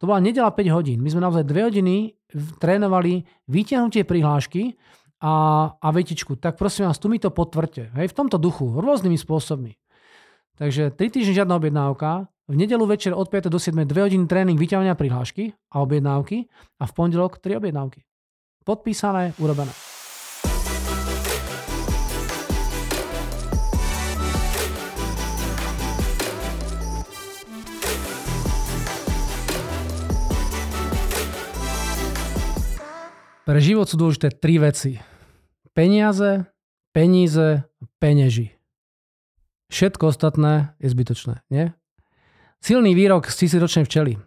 To 0.00 0.04
bola 0.04 0.20
nedela 0.20 0.52
5 0.52 0.76
hodín. 0.76 1.00
My 1.00 1.08
sme 1.08 1.24
naozaj 1.24 1.48
2 1.48 1.68
hodiny 1.72 2.16
trénovali 2.60 3.24
vyťahnutie 3.48 4.04
prihlášky 4.04 4.76
a, 5.24 5.34
a 5.72 5.88
vetičku. 5.88 6.36
Tak 6.36 6.60
prosím 6.60 6.92
vás, 6.92 7.00
tu 7.00 7.08
mi 7.08 7.16
to 7.16 7.32
potvrďte. 7.32 7.96
Hej, 7.96 8.12
v 8.12 8.16
tomto 8.16 8.36
duchu, 8.36 8.68
rôznymi 8.76 9.16
spôsobmi. 9.16 9.80
Takže 10.60 10.92
3 10.92 11.00
týždne 11.12 11.36
žiadna 11.36 11.56
objednávka, 11.56 12.28
v 12.46 12.54
nedelu 12.54 12.84
večer 12.86 13.10
od 13.16 13.26
5 13.26 13.50
do 13.50 13.58
7 13.58 13.74
2 13.88 14.06
hodiny 14.06 14.24
tréning 14.28 14.56
vyťahovania 14.60 14.94
prihlášky 14.94 15.56
a 15.72 15.82
objednávky 15.82 16.46
a 16.78 16.84
v 16.86 16.92
pondelok 16.92 17.42
3 17.42 17.58
objednávky. 17.58 18.04
Podpísané, 18.62 19.34
urobené. 19.40 19.95
Pre 33.46 33.62
život 33.62 33.86
sú 33.86 33.94
dôležité 33.94 34.34
tri 34.34 34.58
veci. 34.58 34.98
Peniaze, 35.70 36.50
peníze, 36.90 37.62
peneži. 38.02 38.58
Všetko 39.70 40.10
ostatné 40.10 40.74
je 40.82 40.90
zbytočné, 40.90 41.46
nie? 41.54 41.70
Silný 42.58 42.98
výrok 42.98 43.30
z 43.30 43.46
tisíročnej 43.46 43.86
včely. 43.86 44.18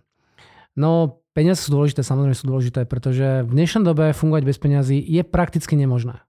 No, 0.79 1.19
peniaze 1.35 1.67
sú 1.67 1.75
dôležité, 1.75 1.99
samozrejme 1.99 2.31
sú 2.31 2.47
dôležité, 2.47 2.87
pretože 2.87 3.43
v 3.43 3.51
dnešnej 3.51 3.83
dobe 3.83 4.15
fungovať 4.15 4.43
bez 4.47 4.55
peniazy 4.55 4.95
je 5.03 5.19
prakticky 5.27 5.75
nemožné. 5.75 6.23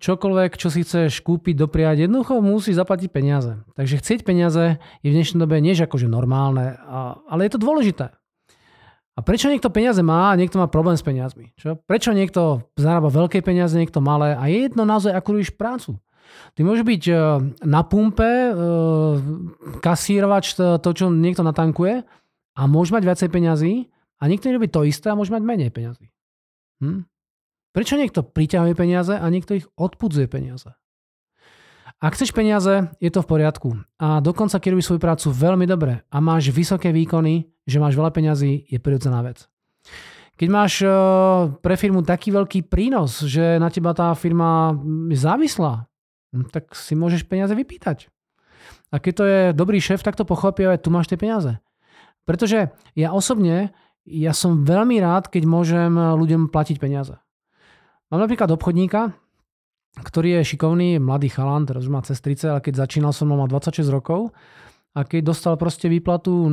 Čokoľvek, 0.00 0.56
čo 0.56 0.72
si 0.72 0.80
chceš 0.80 1.20
kúpiť, 1.20 1.52
dopriať, 1.52 2.08
jednoducho 2.08 2.40
musí 2.40 2.72
zaplatiť 2.72 3.12
peniaze. 3.12 3.60
Takže 3.76 4.00
chcieť 4.00 4.20
peniaze 4.24 4.80
je 5.04 5.08
v 5.12 5.16
dnešnej 5.20 5.44
dobe 5.44 5.60
nie 5.60 5.76
akože 5.76 6.08
normálne, 6.08 6.80
ale 7.28 7.44
je 7.44 7.52
to 7.52 7.60
dôležité. 7.60 8.16
A 9.20 9.24
prečo 9.24 9.52
niekto 9.52 9.68
peniaze 9.68 10.00
má 10.00 10.32
a 10.32 10.38
niekto 10.40 10.56
má 10.56 10.64
problém 10.64 10.96
s 10.96 11.04
peniazmi? 11.04 11.52
Čo? 11.60 11.76
Prečo 11.84 12.16
niekto 12.16 12.64
zarába 12.80 13.12
veľké 13.12 13.44
peniaze, 13.44 13.76
niekto 13.76 14.00
malé 14.00 14.32
a 14.32 14.48
je 14.48 14.64
jedno 14.64 14.88
naozaj, 14.88 15.12
ako 15.12 15.36
robíš 15.36 15.52
prácu. 15.52 16.00
Ty 16.56 16.64
môžeš 16.64 16.84
byť 16.88 17.02
e, 17.04 17.14
na 17.68 17.84
pumpe, 17.84 18.24
e, 18.24 18.52
kasírovač 19.84 20.56
to, 20.56 20.80
to, 20.80 20.90
čo 20.96 21.12
niekto 21.12 21.44
natankuje 21.44 22.00
a 22.56 22.62
môže 22.64 22.96
mať 22.96 23.02
viacej 23.04 23.28
peňazí 23.28 23.72
a 23.92 24.22
niekto 24.24 24.48
robí 24.48 24.72
to 24.72 24.88
isté 24.88 25.12
a 25.12 25.18
môže 25.18 25.28
mať 25.28 25.44
menej 25.44 25.68
peňazí. 25.68 26.08
Hm? 26.80 27.04
Prečo 27.76 28.00
niekto 28.00 28.24
priťahuje 28.24 28.72
peniaze 28.72 29.12
a 29.12 29.26
niekto 29.28 29.52
ich 29.52 29.68
odpudzuje 29.76 30.32
peniaze? 30.32 30.72
Ak 32.00 32.16
chceš 32.16 32.32
peniaze, 32.32 32.88
je 32.96 33.10
to 33.12 33.20
v 33.20 33.28
poriadku. 33.28 33.76
A 34.00 34.24
dokonca, 34.24 34.56
keď 34.56 34.72
robíš 34.72 34.88
svoju 34.88 35.04
prácu 35.04 35.28
veľmi 35.36 35.68
dobre 35.68 36.00
a 36.08 36.16
máš 36.16 36.48
vysoké 36.48 36.96
výkony, 36.96 37.44
že 37.68 37.76
máš 37.76 37.92
veľa 37.92 38.08
peňazí, 38.08 38.64
je 38.72 38.80
prirodzená 38.80 39.20
vec. 39.20 39.44
Keď 40.40 40.48
máš 40.48 40.80
eh, 40.80 40.90
pre 41.60 41.76
firmu 41.76 42.00
taký 42.00 42.32
veľký 42.32 42.72
prínos, 42.72 43.20
že 43.20 43.60
na 43.60 43.68
teba 43.68 43.92
tá 43.92 44.16
firma 44.16 44.72
je 45.12 45.18
závislá, 45.20 45.84
hm, 46.32 46.48
tak 46.48 46.72
si 46.72 46.96
môžeš 46.96 47.28
peniaze 47.28 47.52
vypýtať. 47.52 48.08
A 48.88 48.96
keď 48.96 49.12
to 49.12 49.24
je 49.28 49.40
dobrý 49.52 49.76
šéf, 49.76 50.00
tak 50.00 50.16
to 50.16 50.24
pochopí, 50.24 50.64
ale 50.64 50.80
tu 50.80 50.88
máš 50.88 51.04
tie 51.04 51.20
peniaze. 51.20 51.60
Pretože 52.24 52.72
ja 52.96 53.12
osobne, 53.12 53.76
ja 54.08 54.32
som 54.32 54.64
veľmi 54.64 54.96
rád, 55.04 55.28
keď 55.28 55.44
môžem 55.44 55.92
ľuďom 55.94 56.48
platiť 56.48 56.80
peniaze. 56.80 57.14
Mám 58.08 58.24
napríklad 58.24 58.50
obchodníka, 58.50 59.14
ktorý 59.98 60.38
je 60.38 60.54
šikovný, 60.54 61.02
mladý 61.02 61.34
chalan, 61.34 61.66
teraz 61.66 61.82
už 61.82 61.90
má 61.90 61.98
cez 62.06 62.22
30, 62.22 62.54
ale 62.54 62.60
keď 62.62 62.86
začínal 62.86 63.10
som, 63.10 63.26
mal 63.26 63.50
26 63.50 63.90
rokov 63.90 64.30
a 64.94 65.02
keď 65.02 65.34
dostal 65.34 65.54
proste 65.58 65.90
výplatu 65.90 66.50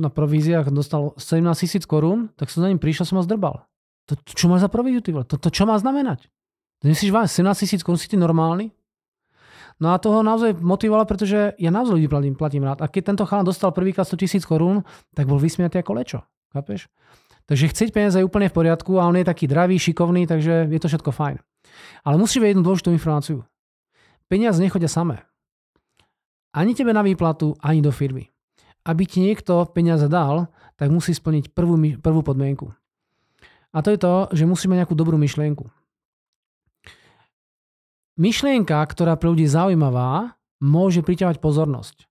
na 0.00 0.08
províziách, 0.08 0.72
dostal 0.72 1.12
17 1.16 1.52
tisíc 1.60 1.84
korún, 1.84 2.32
tak 2.40 2.48
som 2.48 2.64
za 2.64 2.68
ním 2.72 2.80
prišiel, 2.80 3.04
som 3.04 3.20
ho 3.20 3.24
zdrbal. 3.24 3.64
To, 4.08 4.16
čo 4.24 4.48
má 4.48 4.56
za 4.56 4.72
províziu, 4.72 5.04
ty 5.04 5.12
To, 5.12 5.36
to 5.36 5.48
čo 5.52 5.68
má 5.68 5.76
znamenať? 5.76 6.28
Myslíš, 6.80 7.12
vás 7.12 7.28
17 7.36 7.68
tisíc 7.68 7.80
korún 7.84 8.00
si 8.00 8.08
ty 8.08 8.16
normálny? 8.16 8.72
No 9.80 9.96
a 9.96 9.96
to 9.96 10.12
naozaj 10.20 10.60
motivovalo, 10.60 11.08
pretože 11.08 11.56
ja 11.56 11.70
naozaj 11.72 11.96
ľudí 11.96 12.08
platím, 12.12 12.34
platím 12.36 12.68
rád. 12.68 12.84
A 12.84 12.86
keď 12.88 13.16
tento 13.16 13.24
chalan 13.24 13.48
dostal 13.48 13.72
prvýkrát 13.72 14.04
100 14.04 14.20
tisíc 14.20 14.44
korún, 14.44 14.84
tak 15.16 15.24
bol 15.24 15.40
vysmiatý 15.40 15.80
ako 15.80 15.92
lečo. 15.96 16.18
Chápeš? 16.52 16.92
Takže 17.50 17.66
chcieť 17.74 17.90
peniaze 17.90 18.14
je 18.14 18.22
úplne 18.22 18.46
v 18.46 18.54
poriadku 18.54 19.02
a 19.02 19.10
on 19.10 19.18
je 19.18 19.26
taký 19.26 19.50
dravý, 19.50 19.74
šikovný, 19.74 20.30
takže 20.30 20.70
je 20.70 20.78
to 20.78 20.86
všetko 20.86 21.10
fajn. 21.10 21.42
Ale 22.06 22.14
musíš 22.14 22.38
vedieť 22.38 22.54
jednu 22.54 22.62
dôležitú 22.62 22.94
informáciu. 22.94 23.42
Peniaze 24.30 24.62
nechodia 24.62 24.86
samé. 24.86 25.26
Ani 26.54 26.78
tebe 26.78 26.94
na 26.94 27.02
výplatu, 27.02 27.58
ani 27.58 27.82
do 27.82 27.90
firmy. 27.90 28.30
Aby 28.86 29.02
ti 29.02 29.18
niekto 29.18 29.66
peniaze 29.66 30.06
dal, 30.06 30.46
tak 30.78 30.94
musí 30.94 31.10
splniť 31.10 31.50
prvú, 31.50 31.74
prvú 31.98 32.22
podmienku. 32.22 32.70
A 33.74 33.82
to 33.82 33.90
je 33.90 33.98
to, 33.98 34.30
že 34.30 34.46
musí 34.46 34.70
mať 34.70 34.86
nejakú 34.86 34.94
dobrú 34.94 35.18
myšlienku. 35.18 35.66
Myšlienka, 38.14 38.78
ktorá 38.78 39.18
pre 39.18 39.26
ľudí 39.26 39.50
zaujímavá, 39.50 40.38
môže 40.62 41.02
priťahovať 41.02 41.42
pozornosť. 41.42 42.06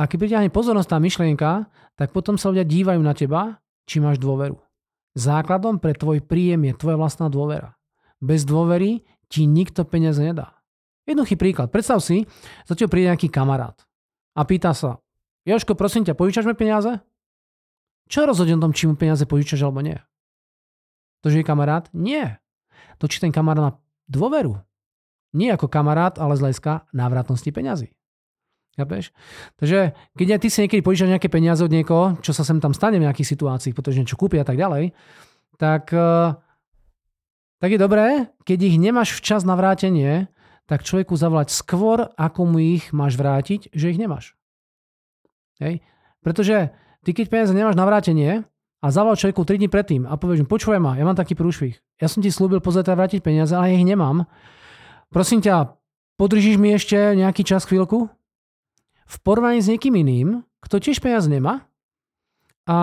A 0.00 0.08
keď 0.08 0.16
priťahne 0.24 0.48
pozornosť 0.48 0.88
tá 0.88 0.96
myšlienka, 0.96 1.68
tak 2.00 2.16
potom 2.16 2.40
sa 2.40 2.48
ľudia 2.48 2.64
dívajú 2.64 3.00
na 3.04 3.12
teba, 3.12 3.60
či 3.84 4.00
máš 4.00 4.16
dôveru. 4.16 4.69
Základom 5.18 5.82
pre 5.82 5.96
tvoj 5.96 6.22
príjem 6.22 6.70
je 6.70 6.74
tvoja 6.78 6.96
vlastná 6.98 7.26
dôvera. 7.26 7.74
Bez 8.22 8.46
dôvery 8.46 9.02
ti 9.26 9.46
nikto 9.46 9.82
peniaze 9.82 10.22
nedá. 10.22 10.60
Jednoduchý 11.08 11.34
príklad. 11.34 11.74
Predstav 11.74 11.98
si, 11.98 12.28
za 12.68 12.78
teba 12.78 12.92
príde 12.92 13.10
nejaký 13.10 13.26
kamarát 13.26 13.74
a 14.38 14.46
pýta 14.46 14.70
sa, 14.70 15.02
Joško, 15.48 15.74
prosím 15.74 16.04
ťa, 16.04 16.14
požičaš 16.14 16.46
mi 16.46 16.54
peniaze? 16.54 17.00
Čo 18.06 18.28
rozhodne 18.28 18.58
o 18.58 18.62
tom, 18.62 18.76
či 18.76 18.86
mu 18.86 18.94
peniaze 18.94 19.24
požičaš 19.24 19.66
alebo 19.66 19.80
nie? 19.80 19.98
To, 21.24 21.32
že 21.32 21.42
je 21.42 21.48
kamarát? 21.48 21.88
Nie. 21.96 22.38
To, 23.00 23.08
či 23.08 23.18
ten 23.18 23.32
kamarát 23.32 23.62
má 23.62 23.72
dôveru. 24.06 24.60
Nie 25.32 25.54
ako 25.54 25.70
kamarát, 25.70 26.18
ale 26.18 26.36
z 26.36 26.42
hľadiska 26.44 26.90
návratnosti 26.90 27.50
peňazí. 27.50 27.88
Chápeš? 28.78 29.10
Takže 29.58 29.92
keď 30.14 30.28
aj 30.36 30.40
ty 30.40 30.48
si 30.48 30.58
niekedy 30.62 30.80
požičaš 30.84 31.10
nejaké 31.18 31.28
peniaze 31.28 31.60
od 31.60 31.74
niekoho, 31.74 32.16
čo 32.22 32.30
sa 32.30 32.46
sem 32.46 32.62
tam 32.62 32.70
stane 32.70 33.02
v 33.02 33.06
nejakých 33.06 33.30
situáciách, 33.34 33.74
pretože 33.74 33.98
niečo 33.98 34.16
kúpi 34.16 34.38
a 34.38 34.46
tak 34.46 34.56
ďalej, 34.56 34.94
tak, 35.58 35.90
eh, 35.92 36.38
tak 37.60 37.70
je 37.70 37.78
dobré, 37.78 38.30
keď 38.46 38.58
ich 38.70 38.76
nemáš 38.80 39.18
včas 39.18 39.42
na 39.42 39.58
vrátenie, 39.58 40.30
tak 40.70 40.86
človeku 40.86 41.18
zavolať 41.18 41.50
skôr, 41.50 42.14
ako 42.14 42.40
mu 42.46 42.62
ich 42.62 42.94
máš 42.94 43.18
vrátiť, 43.18 43.74
že 43.74 43.90
ich 43.90 43.98
nemáš. 43.98 44.38
Hej? 45.58 45.82
Pretože 46.22 46.70
ty 47.02 47.10
keď 47.10 47.26
peniaze 47.26 47.52
nemáš 47.52 47.74
na 47.74 47.84
vrátenie 47.84 48.46
a 48.80 48.86
zavolal 48.88 49.18
človeku 49.18 49.42
3 49.42 49.60
dní 49.60 49.68
predtým 49.68 50.06
a 50.06 50.14
povieš 50.14 50.46
mu, 50.46 50.48
počúvaj 50.48 50.80
ma, 50.80 50.94
ja 50.94 51.02
mám 51.02 51.18
taký 51.18 51.34
prúšvih. 51.34 51.74
Ja 51.98 52.06
som 52.06 52.22
ti 52.22 52.30
slúbil 52.30 52.62
pozrieť 52.62 52.94
vrátiť 52.94 53.20
peniaze, 53.20 53.52
ale 53.52 53.74
ja 53.74 53.82
ich 53.82 53.84
nemám. 53.84 54.30
Prosím 55.10 55.42
ťa, 55.42 55.74
podržíš 56.16 56.56
mi 56.56 56.70
ešte 56.72 56.96
nejaký 57.18 57.42
čas, 57.42 57.66
chvíľku? 57.66 58.08
V 59.10 59.16
porovnaní 59.26 59.58
s 59.58 59.66
niekým 59.66 59.98
iným, 59.98 60.46
kto 60.62 60.78
tiež 60.78 61.02
peniaze 61.02 61.26
nemá 61.26 61.66
a 62.70 62.76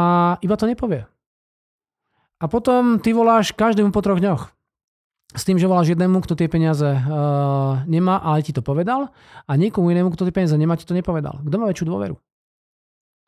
iba 0.43 0.59
to 0.59 0.67
nepovie. 0.67 1.07
A 2.38 2.45
potom 2.51 2.99
ty 2.99 3.15
voláš 3.15 3.55
každému 3.55 3.95
po 3.95 4.03
troch 4.03 4.19
dňoch 4.19 4.51
s 5.31 5.43
tým, 5.47 5.55
že 5.55 5.71
voláš 5.71 5.95
jednému, 5.95 6.19
kto 6.23 6.35
tie 6.35 6.51
peniaze 6.51 6.88
uh, 6.88 7.83
nemá, 7.88 8.19
ale 8.19 8.43
ti 8.43 8.51
to 8.51 8.59
povedal 8.59 9.11
a 9.47 9.51
niekomu 9.55 9.91
inému, 9.91 10.11
kto 10.11 10.27
tie 10.27 10.35
peniaze 10.35 10.55
nemá, 10.59 10.75
ti 10.75 10.88
to 10.88 10.95
nepovedal. 10.95 11.39
Kto 11.43 11.55
má 11.55 11.65
väčšiu 11.71 11.88
dôveru? 11.88 12.15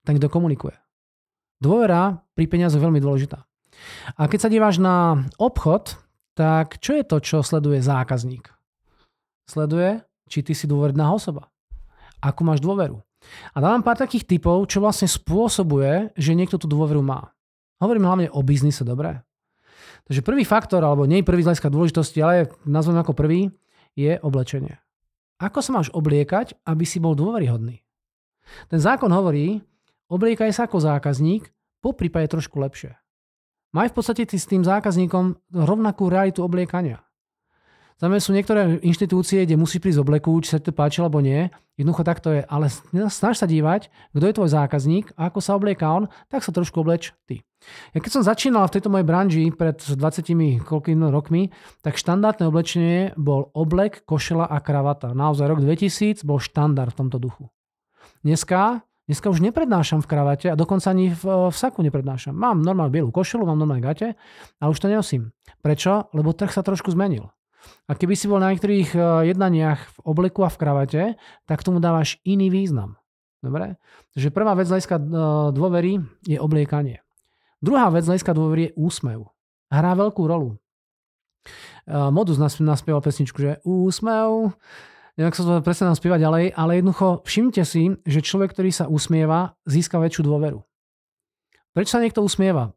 Ten, 0.03 0.15
kto 0.19 0.27
komunikuje. 0.31 0.75
Dôvera 1.59 2.23
pri 2.35 2.47
peniazoch 2.47 2.79
je 2.79 2.85
veľmi 2.87 3.03
dôležitá. 3.03 3.43
A 4.15 4.27
keď 4.27 4.39
sa 4.47 4.51
díváš 4.51 4.79
na 4.79 5.27
obchod, 5.39 5.99
tak 6.35 6.79
čo 6.79 6.95
je 6.95 7.03
to, 7.03 7.19
čo 7.19 7.43
sleduje 7.43 7.83
zákazník? 7.83 8.47
Sleduje, 9.47 9.99
či 10.31 10.39
ty 10.39 10.55
si 10.55 10.71
dôveryhodná 10.71 11.11
osoba. 11.11 11.51
Ako 12.19 12.41
máš 12.43 12.59
dôveru. 12.59 12.99
A 13.51 13.57
dávam 13.59 13.83
pár 13.83 13.99
takých 13.99 14.27
typov, 14.27 14.67
čo 14.71 14.79
vlastne 14.79 15.07
spôsobuje, 15.07 16.15
že 16.15 16.35
niekto 16.35 16.55
tú 16.55 16.67
dôveru 16.67 17.03
má. 17.03 17.35
Hovorím 17.79 18.07
hlavne 18.07 18.27
o 18.31 18.43
biznise, 18.43 18.83
dobre? 18.83 19.23
Takže 20.07 20.25
prvý 20.25 20.43
faktor, 20.43 20.83
alebo 20.83 21.07
nie 21.07 21.23
prvý 21.23 21.43
z 21.43 21.51
hľadiska 21.51 21.69
dôležitosti, 21.71 22.19
ale 22.23 22.51
nazvem 22.67 22.97
ako 22.99 23.13
prvý, 23.15 23.51
je 23.95 24.19
oblečenie. 24.19 24.79
Ako 25.39 25.63
sa 25.63 25.71
máš 25.75 25.87
obliekať, 25.95 26.59
aby 26.67 26.83
si 26.83 26.99
bol 26.99 27.15
dôveryhodný? 27.15 27.79
Ten 28.67 28.79
zákon 28.79 29.11
hovorí, 29.11 29.63
obliekaj 30.11 30.51
sa 30.51 30.67
ako 30.67 30.83
zákazník, 30.83 31.47
po 31.79 31.95
prípade 31.95 32.27
trošku 32.27 32.59
lepšie. 32.59 32.95
Maj 33.71 33.93
v 33.93 33.95
podstate 33.95 34.27
ty 34.27 34.35
s 34.35 34.49
tým 34.49 34.65
zákazníkom 34.65 35.53
rovnakú 35.53 36.09
realitu 36.11 36.43
obliekania. 36.43 37.05
Znamená 37.99 38.23
sú 38.23 38.31
niektoré 38.31 38.79
inštitúcie, 38.79 39.43
kde 39.43 39.59
musí 39.59 39.83
prísť 39.83 39.99
obleku, 39.99 40.31
či 40.39 40.55
sa 40.55 40.63
to 40.63 40.71
páči 40.71 41.03
alebo 41.03 41.19
nie. 41.19 41.51
Jednoducho 41.75 42.07
takto 42.07 42.31
je. 42.31 42.47
Ale 42.47 42.71
snaž 43.11 43.35
sa 43.35 43.43
dívať, 43.43 43.91
kto 44.15 44.23
je 44.23 44.37
tvoj 44.39 44.49
zákazník 44.55 45.11
a 45.19 45.27
ako 45.27 45.39
sa 45.43 45.59
oblieka 45.59 45.91
on, 45.91 46.07
tak 46.31 46.47
sa 46.47 46.55
trošku 46.55 46.79
obleč 46.79 47.11
ty. 47.27 47.43
Ja 47.91 47.99
keď 47.99 48.11
som 48.15 48.23
začínal 48.23 48.71
v 48.71 48.79
tejto 48.79 48.87
mojej 48.87 49.03
branži 49.03 49.43
pred 49.51 49.75
20 49.83 50.63
koľkými 50.63 51.11
rokmi, 51.11 51.51
tak 51.83 51.99
štandardné 51.99 52.47
oblečenie 52.47 53.19
bol 53.19 53.51
oblek, 53.51 54.07
košela 54.07 54.47
a 54.47 54.63
kravata. 54.63 55.11
Naozaj 55.11 55.51
rok 55.51 55.59
2000 55.59 56.23
bol 56.23 56.39
štandard 56.39 56.95
v 56.95 56.99
tomto 57.03 57.19
duchu. 57.19 57.51
Dneska 58.23 58.87
Dneska 59.09 59.25
už 59.33 59.41
neprednášam 59.41 60.05
v 60.05 60.09
kravate 60.13 60.47
a 60.53 60.55
dokonca 60.55 60.93
ani 60.93 61.09
v, 61.09 61.49
v 61.49 61.55
saku 61.57 61.81
neprednášam. 61.81 62.29
Mám 62.29 62.61
normálne 62.61 62.93
bielú 62.93 63.09
košelu, 63.09 63.41
mám 63.41 63.57
normálne 63.57 63.81
gate 63.81 64.13
a 64.61 64.69
už 64.69 64.77
to 64.77 64.85
nenosím. 64.85 65.33
Prečo? 65.65 66.13
Lebo 66.13 66.29
trh 66.29 66.53
sa 66.53 66.61
trošku 66.61 66.93
zmenil. 66.93 67.25
A 67.89 67.97
keby 67.97 68.13
si 68.13 68.29
bol 68.29 68.37
na 68.37 68.53
niektorých 68.53 68.93
e, 68.93 68.99
jednaniach 69.33 69.79
v 69.97 69.99
obleku 70.05 70.45
a 70.45 70.49
v 70.53 70.59
kravate, 70.59 71.03
tak 71.49 71.65
tomu 71.65 71.81
dávaš 71.81 72.21
iný 72.21 72.53
význam. 72.53 72.99
Dobre? 73.39 73.79
Takže 74.13 74.29
prvá 74.35 74.53
vec 74.53 74.67
hľadiska 74.67 74.95
e, 74.99 75.03
dôvery 75.55 76.03
je 76.27 76.37
obliekanie. 76.37 77.01
Druhá 77.59 77.91
vec 77.91 78.07
z 78.07 78.15
hľadiska 78.15 78.31
dôvery 78.35 78.71
je 78.71 78.75
úsmev. 78.79 79.31
Hrá 79.71 79.91
veľkú 79.95 80.23
rolu. 80.27 80.55
E, 80.55 80.57
Modus 82.11 82.39
naspieval 82.39 83.03
pesničku, 83.03 83.39
že 83.39 83.51
úsmev, 83.67 84.55
neviem, 85.19 85.33
sa 85.35 85.43
to 85.43 85.65
presne 85.65 85.91
nám 85.91 85.99
spieva 85.99 86.21
ďalej, 86.21 86.55
ale 86.55 86.79
jednoducho 86.79 87.27
všimte 87.27 87.63
si, 87.67 87.91
že 88.07 88.23
človek, 88.23 88.55
ktorý 88.55 88.71
sa 88.71 88.85
usmieva, 88.87 89.59
získa 89.67 89.99
väčšiu 89.99 90.23
dôveru. 90.23 90.59
Prečo 91.75 91.95
sa 91.95 92.03
niekto 92.03 92.23
usmieva? 92.23 92.71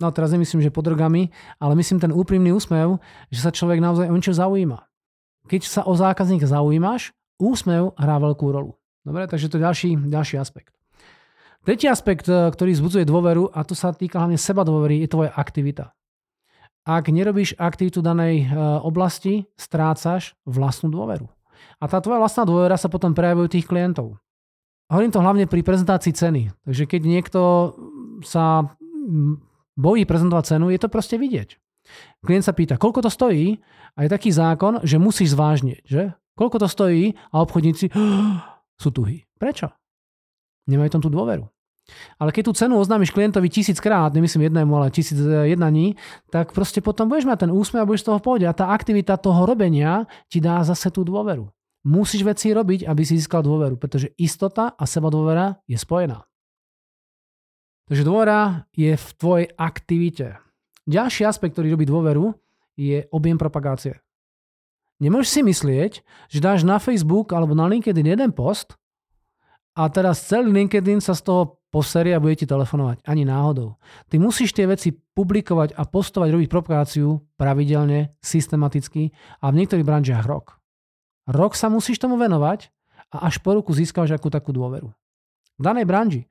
No 0.00 0.08
teraz 0.10 0.32
nemyslím, 0.32 0.64
že 0.64 0.72
pod 0.72 0.88
drogami, 0.88 1.28
ale 1.60 1.72
myslím 1.76 2.00
ten 2.00 2.10
úprimný 2.10 2.50
úsmev, 2.56 2.98
že 3.28 3.44
sa 3.44 3.52
človek 3.52 3.78
naozaj 3.78 4.08
o 4.08 4.16
niečo 4.16 4.32
zaujíma. 4.34 4.80
Keď 5.46 5.60
sa 5.68 5.82
o 5.84 5.92
zákazníka 5.92 6.48
zaujímaš, 6.48 7.12
úsmev 7.36 7.92
hrá 8.00 8.16
veľkú 8.16 8.46
rolu. 8.48 8.76
Dobre, 9.04 9.28
takže 9.28 9.48
to 9.48 9.56
je 9.60 9.64
ďalší, 9.64 9.90
ďalší 10.08 10.36
aspekt. 10.36 10.76
Tretí 11.60 11.88
aspekt, 11.88 12.24
e, 12.28 12.48
ktorý 12.52 12.72
zbudzuje 12.72 13.04
dôveru, 13.04 13.52
a 13.52 13.60
to 13.64 13.76
sa 13.76 13.92
týka 13.92 14.20
hlavne 14.20 14.40
seba 14.40 14.64
dôvery, 14.64 15.04
je 15.04 15.08
tvoja 15.12 15.32
aktivita. 15.32 15.92
Ak 16.88 17.12
nerobíš 17.12 17.56
aktivitu 17.60 18.00
danej 18.00 18.48
e, 18.48 18.56
oblasti, 18.80 19.44
strácaš 19.60 20.36
vlastnú 20.48 20.88
dôveru. 20.88 21.28
A 21.80 21.84
tá 21.88 22.00
tvoja 22.00 22.20
vlastná 22.20 22.48
dôvera 22.48 22.76
sa 22.80 22.88
potom 22.88 23.12
prejavuje 23.12 23.60
tých 23.60 23.68
klientov. 23.68 24.16
Hovorím 24.88 25.12
to 25.12 25.20
hlavne 25.22 25.44
pri 25.44 25.60
prezentácii 25.60 26.12
ceny. 26.16 26.42
Takže 26.64 26.84
keď 26.88 27.02
niekto 27.04 27.40
sa 28.24 28.72
bojí 29.80 30.04
prezentovať 30.04 30.56
cenu, 30.56 30.68
je 30.68 30.80
to 30.80 30.92
proste 30.92 31.16
vidieť. 31.16 31.56
Klient 32.20 32.44
sa 32.44 32.52
pýta, 32.52 32.76
koľko 32.76 33.08
to 33.08 33.10
stojí 33.10 33.56
a 33.96 34.04
je 34.04 34.12
taký 34.12 34.30
zákon, 34.30 34.84
že 34.84 35.00
musíš 35.00 35.32
zvážniť, 35.32 35.82
že? 35.88 36.12
Koľko 36.36 36.62
to 36.62 36.68
stojí 36.68 37.16
a 37.32 37.40
obchodníci 37.40 37.90
sú 38.82 38.88
tuhí. 38.92 39.24
Prečo? 39.40 39.72
Nemajú 40.68 40.90
tam 40.92 41.02
tú 41.02 41.10
dôveru. 41.10 41.48
Ale 42.22 42.30
keď 42.30 42.42
tú 42.46 42.52
cenu 42.54 42.78
oznámiš 42.78 43.10
klientovi 43.10 43.50
tisíckrát, 43.50 44.14
nemyslím 44.14 44.46
jednému, 44.46 44.70
ale 44.78 44.94
tisíc 44.94 45.18
e, 45.18 45.50
jednaní, 45.50 45.98
tak 46.30 46.54
proste 46.54 46.78
potom 46.78 47.10
budeš 47.10 47.26
mať 47.26 47.48
ten 47.48 47.50
úsmev 47.50 47.82
a 47.82 47.88
budeš 47.88 48.06
z 48.06 48.08
toho 48.14 48.20
pohode. 48.22 48.46
A 48.46 48.54
tá 48.54 48.70
aktivita 48.70 49.18
toho 49.18 49.42
robenia 49.42 50.06
ti 50.30 50.38
dá 50.38 50.62
zase 50.62 50.94
tú 50.94 51.02
dôveru. 51.02 51.50
Musíš 51.82 52.22
veci 52.22 52.54
robiť, 52.54 52.86
aby 52.86 53.02
si 53.02 53.18
získal 53.18 53.42
dôveru, 53.42 53.74
pretože 53.74 54.14
istota 54.20 54.70
a 54.76 54.84
seba 54.86 55.10
dôvera 55.10 55.58
je 55.66 55.80
spojená. 55.80 56.29
Takže 57.90 58.06
dôvera 58.06 58.70
je 58.70 58.94
v 58.94 59.08
tvojej 59.18 59.48
aktivite. 59.58 60.38
Ďalší 60.86 61.26
aspekt, 61.26 61.58
ktorý 61.58 61.74
robí 61.74 61.90
dôveru, 61.90 62.38
je 62.78 63.02
objem 63.10 63.34
propagácie. 63.34 63.98
Nemôžeš 65.02 65.30
si 65.34 65.40
myslieť, 65.42 65.92
že 66.30 66.38
dáš 66.38 66.62
na 66.62 66.78
Facebook 66.78 67.34
alebo 67.34 67.50
na 67.58 67.66
LinkedIn 67.66 68.06
jeden 68.06 68.30
post 68.30 68.78
a 69.74 69.90
teraz 69.90 70.22
celý 70.22 70.54
LinkedIn 70.54 71.02
sa 71.02 71.18
z 71.18 71.34
toho 71.34 71.58
poserie 71.74 72.14
a 72.14 72.22
bude 72.22 72.38
ti 72.38 72.46
telefonovať. 72.46 73.02
Ani 73.10 73.26
náhodou. 73.26 73.74
Ty 74.06 74.22
musíš 74.22 74.54
tie 74.54 74.70
veci 74.70 74.94
publikovať 74.94 75.74
a 75.74 75.82
postovať, 75.82 76.30
robiť 76.30 76.46
propagáciu 76.46 77.18
pravidelne, 77.34 78.14
systematicky 78.22 79.10
a 79.42 79.50
v 79.50 79.58
niektorých 79.58 79.88
branžiach 79.88 80.30
rok. 80.30 80.62
Rok 81.26 81.58
sa 81.58 81.66
musíš 81.66 81.98
tomu 81.98 82.14
venovať 82.22 82.70
a 83.18 83.26
až 83.26 83.42
po 83.42 83.58
roku 83.58 83.74
získaš 83.74 84.14
akú 84.14 84.30
takú 84.30 84.54
dôveru 84.54 84.94
v 85.60 85.62
danej 85.62 85.84
branži. 85.84 86.24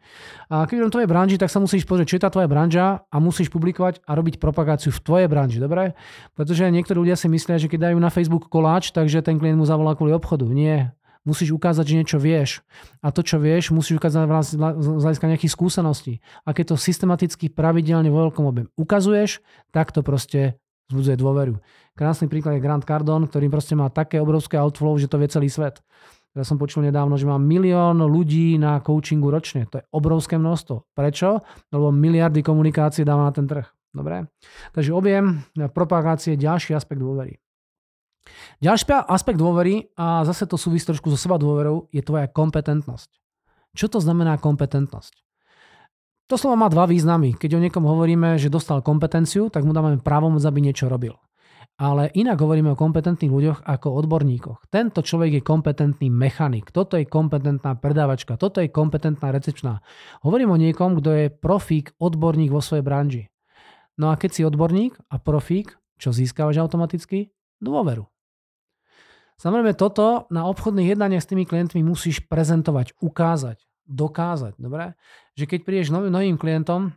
A 0.50 0.66
keď 0.66 0.90
v 0.90 0.94
tvojej 0.98 1.10
branži, 1.10 1.38
tak 1.38 1.54
sa 1.54 1.62
musíš 1.62 1.86
pozrieť, 1.86 2.10
čo 2.10 2.16
je 2.18 2.24
tá 2.26 2.34
tvoja 2.34 2.50
branža 2.50 3.06
a 3.06 3.16
musíš 3.22 3.54
publikovať 3.54 4.02
a 4.10 4.18
robiť 4.18 4.42
propagáciu 4.42 4.90
v 4.90 5.00
tvojej 5.06 5.28
branži, 5.30 5.62
dobre? 5.62 5.94
Pretože 6.34 6.74
niektorí 6.74 7.06
ľudia 7.06 7.14
si 7.14 7.30
myslia, 7.30 7.62
že 7.62 7.70
keď 7.70 7.94
dajú 7.94 7.98
na 8.02 8.10
Facebook 8.10 8.50
koláč, 8.50 8.90
takže 8.90 9.22
ten 9.22 9.38
klient 9.38 9.62
mu 9.62 9.70
zavolá 9.70 9.94
kvôli 9.94 10.18
obchodu. 10.18 10.50
Nie. 10.50 10.98
Musíš 11.28 11.54
ukázať, 11.54 11.86
že 11.86 11.98
niečo 12.00 12.18
vieš. 12.18 12.66
A 13.06 13.14
to, 13.14 13.22
čo 13.22 13.38
vieš, 13.38 13.70
musíš 13.70 14.02
ukázať 14.02 14.26
z 14.56 15.04
hľadiska 15.04 15.30
nejakých 15.30 15.54
skúseností. 15.54 16.14
A 16.48 16.56
keď 16.58 16.74
to 16.74 16.76
systematicky, 16.82 17.54
pravidelne 17.54 18.10
vo 18.10 18.26
veľkom 18.26 18.50
objeme 18.50 18.74
ukazuješ, 18.80 19.44
tak 19.70 19.94
to 19.94 20.02
proste 20.02 20.58
vzbudzuje 20.90 21.22
dôveru. 21.22 21.54
Krásny 21.94 22.26
príklad 22.32 22.58
je 22.58 22.66
Grant 22.66 22.88
Cardone, 22.88 23.30
ktorý 23.30 23.52
proste 23.52 23.78
má 23.78 23.94
také 23.94 24.18
obrovské 24.18 24.58
outflow, 24.58 24.98
že 24.98 25.06
to 25.06 25.22
vie 25.22 25.30
celý 25.30 25.52
svet. 25.52 25.84
Ja 26.38 26.46
som 26.46 26.62
počul 26.62 26.86
nedávno, 26.86 27.18
že 27.18 27.26
mám 27.26 27.42
milión 27.42 28.06
ľudí 28.06 28.62
na 28.62 28.78
coachingu 28.86 29.34
ročne. 29.34 29.66
To 29.74 29.82
je 29.82 29.86
obrovské 29.90 30.38
množstvo. 30.38 30.94
Prečo? 30.94 31.42
Lebo 31.74 31.90
miliardy 31.90 32.46
komunikácie 32.46 33.02
dáva 33.02 33.26
na 33.26 33.34
ten 33.34 33.50
trh. 33.50 33.66
Dobre? 33.90 34.30
Takže 34.78 34.94
objem 34.94 35.42
propagácie 35.74 36.38
je 36.38 36.46
ďalší 36.46 36.78
aspekt 36.78 37.02
dôvery. 37.02 37.42
Ďalší 38.62 39.10
aspekt 39.10 39.42
dôvery, 39.42 39.90
a 39.98 40.22
zase 40.22 40.46
to 40.46 40.54
súvisí 40.54 40.86
trošku 40.86 41.10
so 41.10 41.18
seba 41.18 41.42
dôverou, 41.42 41.90
je 41.90 42.06
tvoja 42.06 42.30
kompetentnosť. 42.30 43.10
Čo 43.74 43.90
to 43.90 43.98
znamená 43.98 44.38
kompetentnosť? 44.38 45.26
To 46.30 46.38
slovo 46.38 46.62
má 46.62 46.70
dva 46.70 46.86
významy. 46.86 47.34
Keď 47.34 47.58
o 47.58 47.64
niekom 47.64 47.82
hovoríme, 47.82 48.38
že 48.38 48.54
dostal 48.54 48.86
kompetenciu, 48.86 49.50
tak 49.50 49.66
mu 49.66 49.74
dávame 49.74 49.98
právomoc, 49.98 50.46
aby 50.46 50.62
niečo 50.62 50.86
robil 50.86 51.18
ale 51.76 52.12
inak 52.12 52.40
hovoríme 52.40 52.74
o 52.74 52.80
kompetentných 52.80 53.32
ľuďoch 53.32 53.60
ako 53.64 53.88
odborníkoch. 54.04 54.68
Tento 54.68 55.00
človek 55.00 55.40
je 55.40 55.44
kompetentný 55.44 56.08
mechanik, 56.12 56.74
toto 56.74 57.00
je 57.00 57.08
kompetentná 57.08 57.78
predávačka, 57.78 58.36
toto 58.36 58.60
je 58.60 58.72
kompetentná 58.72 59.32
recepčná. 59.32 59.80
Hovorím 60.26 60.56
o 60.56 60.60
niekom, 60.60 61.00
kto 61.00 61.10
je 61.16 61.26
profík, 61.32 61.96
odborník 62.02 62.52
vo 62.52 62.60
svojej 62.60 62.84
branži. 62.84 63.24
No 64.00 64.12
a 64.12 64.20
keď 64.20 64.32
si 64.32 64.42
odborník 64.48 64.96
a 65.12 65.20
profík, 65.20 65.76
čo 66.00 66.16
získavaš 66.16 66.60
automaticky? 66.64 67.32
Dôveru. 67.60 68.08
Samozrejme 69.40 69.72
toto 69.76 70.28
na 70.32 70.48
obchodných 70.52 70.96
jednaniach 70.96 71.24
s 71.24 71.32
tými 71.32 71.48
klientmi 71.48 71.80
musíš 71.80 72.24
prezentovať, 72.28 72.96
ukázať, 73.00 73.64
dokázať. 73.88 74.60
Dobre? 74.60 75.00
Že 75.40 75.46
keď 75.48 75.60
prídeš 75.64 75.90
novým, 75.96 76.12
novým 76.12 76.36
klientom, 76.36 76.92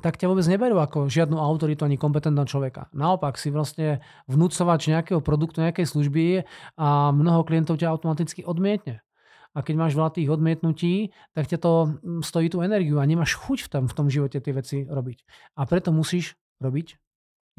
tak 0.00 0.16
ťa 0.16 0.30
vôbec 0.30 0.46
neberú 0.48 0.80
ako 0.80 1.12
žiadnu 1.12 1.36
autoritu 1.36 1.84
ani 1.84 2.00
kompetentného 2.00 2.48
človeka. 2.48 2.88
Naopak 2.96 3.36
si 3.36 3.52
vlastne 3.52 4.00
vnúcovač 4.24 4.88
nejakého 4.88 5.20
produktu, 5.20 5.60
nejakej 5.60 5.84
služby 5.84 6.48
a 6.80 7.12
mnoho 7.12 7.44
klientov 7.44 7.76
ťa 7.76 7.92
automaticky 7.92 8.40
odmietne. 8.40 9.04
A 9.52 9.60
keď 9.60 9.74
máš 9.76 9.92
veľa 9.92 10.16
tých 10.16 10.32
odmietnutí, 10.32 11.12
tak 11.36 11.44
ťa 11.44 11.58
to 11.60 11.72
mm, 12.00 12.24
stojí 12.24 12.48
tú 12.48 12.64
energiu 12.64 12.96
a 12.96 13.04
nemáš 13.04 13.36
chuť 13.36 13.68
v 13.68 13.68
tom, 13.68 13.84
v 13.84 13.96
tom 13.96 14.06
živote 14.08 14.40
tie 14.40 14.52
veci 14.56 14.88
robiť. 14.88 15.18
A 15.60 15.68
preto 15.68 15.92
musíš 15.92 16.40
robiť 16.64 16.96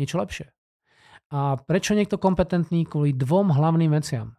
niečo 0.01 0.17
lepšie. 0.17 0.49
A 1.29 1.61
prečo 1.61 1.93
niekto 1.93 2.17
kompetentný? 2.17 2.89
Kvôli 2.89 3.13
dvom 3.13 3.53
hlavným 3.53 3.93
veciam. 3.93 4.33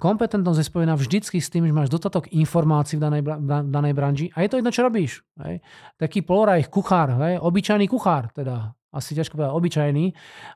Kompetentnosť 0.00 0.58
je 0.64 0.70
spojená 0.72 0.96
vždycky 0.96 1.36
s 1.44 1.52
tým, 1.52 1.68
že 1.68 1.76
máš 1.76 1.92
dostatok 1.92 2.32
informácií 2.32 2.96
v 2.96 3.02
danej, 3.04 3.22
v 3.22 3.68
danej 3.68 3.92
branži 3.92 4.26
a 4.32 4.40
je 4.40 4.48
to 4.48 4.56
jedno, 4.56 4.72
čo 4.72 4.88
robíš. 4.88 5.20
Hej. 5.44 5.60
Taký 6.00 6.24
poloraj, 6.24 6.72
kuchár, 6.72 7.20
hej, 7.20 7.36
obyčajný 7.36 7.84
kuchár, 7.84 8.32
teda 8.32 8.72
asi 8.96 9.12
ťažko 9.12 9.36
povedať 9.36 9.52
obyčajný, 9.52 10.04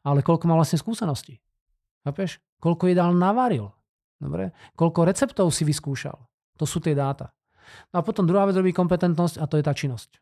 ale 0.09 0.25
koľko 0.25 0.49
má 0.49 0.57
vlastne 0.57 0.81
skúseností. 0.81 1.39
Chápeš? 2.09 2.41
Koľko 2.57 2.89
jedál 2.89 3.13
navaril. 3.13 3.69
Dobre? 4.17 4.57
Koľko 4.73 5.05
receptov 5.05 5.53
si 5.53 5.69
vyskúšal. 5.69 6.17
To 6.57 6.65
sú 6.65 6.81
tie 6.81 6.97
dáta. 6.97 7.29
No 7.93 8.01
a 8.01 8.03
potom 8.05 8.25
druhá 8.25 8.49
vec 8.49 8.57
robí 8.57 8.73
kompetentnosť 8.73 9.41
a 9.41 9.45
to 9.45 9.61
je 9.61 9.65
tá 9.65 9.77
činnosť. 9.77 10.21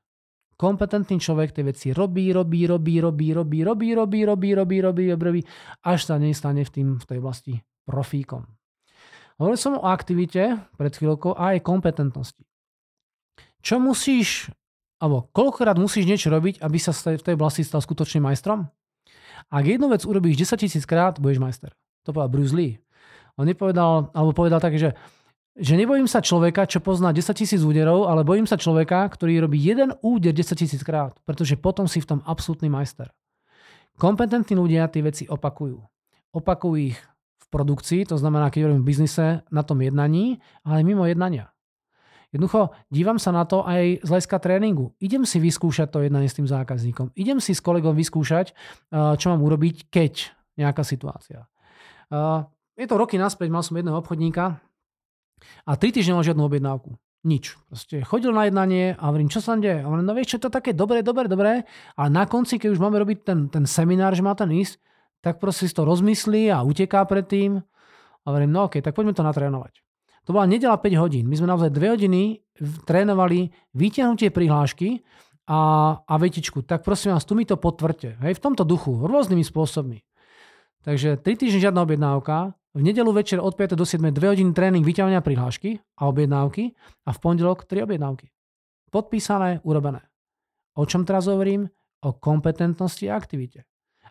Kompetentný 0.59 1.19
človek 1.19 1.55
tie 1.55 1.67
veci 1.67 1.91
robí, 1.91 2.31
robí, 2.31 2.67
robí, 2.71 3.03
robí, 3.03 3.29
robí, 3.35 3.59
robí, 3.67 3.91
robí, 3.95 4.21
robí, 4.27 4.51
robí, 4.55 4.79
robí, 4.83 5.05
robí, 5.11 5.41
až 5.83 6.07
sa 6.07 6.19
nestane 6.23 6.63
v, 6.63 6.71
tým, 6.71 6.89
v 7.03 7.05
tej 7.07 7.19
vlasti 7.19 7.55
profíkom. 7.83 8.47
Hovoril 9.41 9.59
som 9.61 9.79
o 9.79 9.87
aktivite 9.89 10.61
pred 10.77 10.93
chvíľkou 10.93 11.37
a 11.37 11.57
aj 11.57 11.65
kompetentnosti. 11.65 12.45
Čo 13.63 13.79
musíš, 13.79 14.51
alebo 14.99 15.31
koľkokrát 15.31 15.79
musíš 15.79 16.05
niečo 16.05 16.29
robiť, 16.29 16.59
aby 16.61 16.79
sa 16.83 16.91
v 16.93 17.23
tej 17.23 17.35
oblasti 17.39 17.63
stal 17.63 17.79
skutočným 17.79 18.27
majstrom? 18.27 18.67
Ak 19.49 19.65
jednu 19.67 19.91
vec 19.91 20.03
urobíš 20.03 20.49
10 20.49 20.63
tisíc 20.67 20.85
krát, 20.87 21.19
budeš 21.19 21.43
majster. 21.43 21.71
To 22.07 22.15
povedal 22.15 22.31
Bruce 22.31 22.55
Lee. 22.55 22.79
On 23.39 23.47
nepovedal, 23.47 24.13
alebo 24.13 24.35
povedal 24.37 24.61
tak, 24.61 24.77
že, 24.77 24.93
že 25.57 25.75
nebojím 25.79 26.11
sa 26.11 26.21
človeka, 26.21 26.69
čo 26.69 26.83
pozná 26.83 27.15
10 27.15 27.33
tisíc 27.33 27.63
úderov, 27.65 28.11
ale 28.11 28.27
bojím 28.27 28.45
sa 28.45 28.61
človeka, 28.61 29.07
ktorý 29.09 29.47
robí 29.47 29.59
jeden 29.63 29.95
úder 30.05 30.35
10 30.35 30.59
tisíc 30.59 30.83
krát, 30.85 31.17
pretože 31.25 31.57
potom 31.57 31.89
si 31.89 32.03
v 32.03 32.17
tom 32.17 32.21
absolútny 32.29 32.69
majster. 32.69 33.09
Kompetentní 33.97 34.59
ľudia 34.59 34.91
tie 34.91 35.05
veci 35.05 35.25
opakujú. 35.29 35.79
Opakujú 36.33 36.77
ich 36.93 36.99
produkcii, 37.53 38.09
to 38.09 38.17
znamená, 38.17 38.49
keď 38.49 38.67
hovorím 38.67 38.83
v 38.83 38.89
biznise, 38.89 39.45
na 39.53 39.63
tom 39.63 39.85
jednaní, 39.85 40.41
ale 40.65 40.81
mimo 40.81 41.05
jednania. 41.05 41.53
Jednoducho, 42.33 42.73
dívam 42.89 43.21
sa 43.21 43.29
na 43.29 43.45
to 43.45 43.61
aj 43.61 44.01
z 44.01 44.09
hľadiska 44.09 44.41
tréningu. 44.41 44.97
Idem 45.05 45.29
si 45.29 45.37
vyskúšať 45.37 45.93
to 45.93 46.01
jednanie 46.01 46.33
s 46.33 46.37
tým 46.41 46.49
zákazníkom. 46.49 47.13
Idem 47.13 47.45
si 47.45 47.53
s 47.53 47.61
kolegom 47.61 47.93
vyskúšať, 47.93 48.57
eh, 48.57 49.15
čo 49.21 49.27
mám 49.29 49.45
urobiť, 49.45 49.93
keď 49.93 50.33
nejaká 50.57 50.81
situácia. 50.81 51.45
Eh, 52.09 52.41
je 52.81 52.87
to 52.89 52.97
roky 52.97 53.21
naspäť, 53.21 53.53
mal 53.53 53.61
som 53.61 53.77
jedného 53.77 54.01
obchodníka 54.01 54.65
a 55.69 55.73
tri 55.77 55.93
týždne 55.93 56.17
mal 56.17 56.25
žiadnu 56.25 56.41
objednávku. 56.49 56.97
Nič. 57.23 57.55
Proste 57.71 58.03
chodil 58.03 58.35
na 58.35 58.51
jednanie 58.51 58.99
a 58.99 59.13
hovorím, 59.13 59.31
čo 59.31 59.39
sa 59.39 59.55
deje? 59.55 59.79
A 59.79 59.87
hovorím, 59.87 60.09
no 60.09 60.17
vieš, 60.17 60.35
čo 60.35 60.43
to 60.43 60.51
také 60.51 60.75
dobre, 60.75 61.07
dobre, 61.07 61.31
dobre, 61.31 61.69
ale 61.95 62.09
na 62.11 62.27
konci, 62.27 62.59
keď 62.59 62.75
už 62.75 62.83
máme 62.83 62.99
robiť 62.99 63.19
ten, 63.23 63.47
ten 63.47 63.63
seminár, 63.63 64.17
že 64.17 64.27
má 64.27 64.35
ten 64.35 64.51
ísť, 64.51 64.81
tak 65.23 65.39
proste 65.39 65.71
si 65.71 65.73
to 65.73 65.87
rozmyslí 65.87 66.51
a 66.51 66.67
uteká 66.67 67.07
predtým. 67.07 67.63
A 68.23 68.27
hovorím, 68.27 68.51
no 68.51 68.67
ok, 68.67 68.83
tak 68.83 68.93
poďme 68.93 69.15
to 69.15 69.23
natrénovať. 69.23 69.83
To 70.27 70.35
bola 70.35 70.47
nedela 70.47 70.79
5 70.79 71.03
hodín. 71.03 71.27
My 71.27 71.35
sme 71.39 71.51
naozaj 71.51 71.75
2 71.75 71.95
hodiny 71.99 72.43
trénovali 72.87 73.51
vyťahnutie 73.75 74.31
prihlášky 74.31 75.03
a, 75.51 75.61
a 76.07 76.15
vetičku. 76.19 76.63
Tak 76.63 76.87
prosím 76.87 77.15
vás, 77.15 77.27
tu 77.27 77.35
mi 77.35 77.43
to 77.43 77.59
potvrďte. 77.59 78.23
Hej, 78.23 78.39
v 78.39 78.45
tomto 78.45 78.63
duchu, 78.63 78.95
rôznymi 78.95 79.43
spôsobmi. 79.43 80.07
Takže 80.87 81.19
3 81.19 81.27
týždne 81.39 81.63
žiadna 81.63 81.83
objednávka, 81.87 82.55
v 82.73 82.81
nedelu 82.81 83.11
večer 83.13 83.39
od 83.43 83.55
5 83.55 83.75
do 83.75 83.85
7 83.85 84.15
2 84.15 84.33
hodiny 84.33 84.51
tréning 84.55 84.83
vyťahovania 84.87 85.21
prihlášky 85.21 85.83
a 85.99 86.09
objednávky 86.09 86.73
a 87.07 87.11
v 87.11 87.19
pondelok 87.19 87.67
3 87.67 87.85
objednávky. 87.87 88.31
Podpísané, 88.91 89.61
urobené. 89.67 90.07
O 90.79 90.89
čom 90.89 91.05
teraz 91.05 91.29
hovorím? 91.29 91.69
O 92.03 92.17
kompetentnosti 92.17 93.07
a 93.11 93.19
aktivite. 93.19 93.69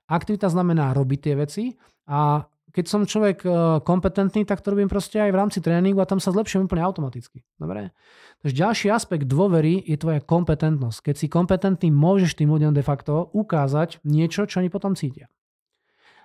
Aktivita 0.09 0.49
znamená 0.49 0.95
robiť 0.95 1.19
tie 1.19 1.35
veci 1.37 1.63
a 2.07 2.45
keď 2.71 2.85
som 2.87 3.03
človek 3.03 3.43
e, 3.43 3.49
kompetentný, 3.83 4.47
tak 4.47 4.63
to 4.63 4.71
robím 4.71 4.87
proste 4.87 5.19
aj 5.19 5.31
v 5.31 5.39
rámci 5.39 5.59
tréningu 5.59 5.99
a 5.99 6.07
tam 6.07 6.23
sa 6.23 6.31
zlepšujem 6.31 6.65
úplne 6.71 6.87
automaticky. 6.87 7.43
Dobre? 7.59 7.91
Takže 8.39 8.55
ďalší 8.55 8.87
aspekt 8.89 9.27
dôvery 9.27 9.83
je 9.83 9.99
tvoja 9.99 10.23
kompetentnosť. 10.23 11.11
Keď 11.11 11.15
si 11.19 11.27
kompetentný, 11.27 11.91
môžeš 11.91 12.39
tým 12.39 12.47
ľuďom 12.47 12.71
de 12.71 12.83
facto 12.83 13.27
ukázať 13.35 13.99
niečo, 14.07 14.47
čo 14.47 14.63
oni 14.63 14.71
potom 14.71 14.95
cítia. 14.95 15.27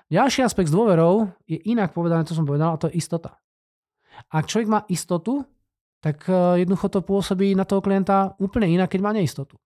Ďalší 0.07 0.47
aspekt 0.47 0.71
s 0.71 0.75
dôverou 0.75 1.35
je 1.51 1.59
inak 1.67 1.91
povedané, 1.91 2.23
to 2.23 2.39
som 2.39 2.47
povedal, 2.47 2.79
a 2.79 2.81
to 2.81 2.87
je 2.95 3.03
istota. 3.03 3.43
Ak 4.31 4.47
človek 4.47 4.71
má 4.71 4.81
istotu, 4.87 5.43
tak 5.99 6.31
e, 6.31 6.63
jednoducho 6.63 6.87
to 6.89 7.01
pôsobí 7.03 7.59
na 7.59 7.67
toho 7.67 7.83
klienta 7.83 8.39
úplne 8.39 8.71
inak, 8.71 8.95
keď 8.95 9.01
má 9.03 9.11
neistotu. 9.11 9.59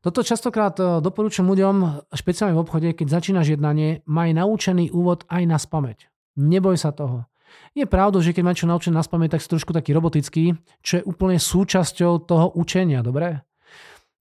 Toto 0.00 0.24
častokrát 0.24 0.72
e, 0.80 1.04
doporúčam 1.04 1.44
ľuďom, 1.44 2.08
špeciálne 2.16 2.56
v 2.56 2.62
obchode, 2.64 2.88
keď 2.96 3.20
začínaš 3.20 3.52
jednanie, 3.52 4.00
maj 4.08 4.32
naučený 4.32 4.88
úvod 4.96 5.28
aj 5.28 5.42
na 5.44 5.60
spameť. 5.60 6.08
Neboj 6.40 6.80
sa 6.80 6.88
toho. 6.88 7.28
Je 7.76 7.84
pravdou, 7.84 8.24
že 8.24 8.32
keď 8.32 8.42
máš 8.48 8.64
čo 8.64 8.70
naučený 8.70 8.96
na 8.96 9.04
spameť, 9.04 9.36
tak 9.36 9.44
si 9.44 9.52
trošku 9.52 9.76
taký 9.76 9.92
robotický, 9.92 10.56
čo 10.80 10.92
je 11.00 11.06
úplne 11.06 11.36
súčasťou 11.36 12.24
toho 12.24 12.48
učenia, 12.56 13.04
dobre? 13.04 13.44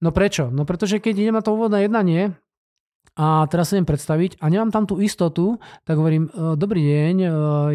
No 0.03 0.12
prečo? 0.12 0.51
No 0.51 0.67
pretože 0.67 1.00
keď 1.00 1.15
idem 1.15 1.36
na 1.39 1.43
to 1.45 1.55
úvodné 1.55 1.88
jednanie, 1.88 2.36
a 3.19 3.43
teraz 3.51 3.71
sa 3.71 3.75
idem 3.75 3.88
predstaviť 3.88 4.39
a 4.39 4.48
nemám 4.48 4.71
tam 4.71 4.83
tú 4.88 5.00
istotu, 5.00 5.59
tak 5.88 5.95
hovorím, 5.95 6.27
e, 6.27 6.59
dobrý 6.59 6.81
deň, 6.83 7.15
e, 7.24 7.29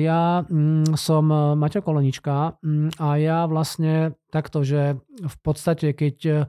ja 0.04 0.44
mm, 0.44 0.92
som 0.96 1.24
Maťo 1.56 1.80
Kolonička 1.80 2.60
mm, 2.60 3.00
a 3.00 3.08
ja 3.16 3.38
vlastne 3.48 4.16
takto, 4.28 4.60
že 4.60 5.00
v 5.20 5.36
podstate, 5.40 5.96
keď 5.96 6.48